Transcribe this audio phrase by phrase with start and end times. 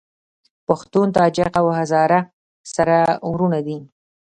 [0.67, 2.19] پښتون، تاجک او هزاره
[2.75, 2.97] سره
[3.31, 3.77] وروڼه دي